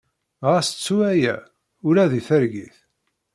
[0.47, 1.35] Ɣas ttu aya,
[1.87, 2.77] ula deg targit!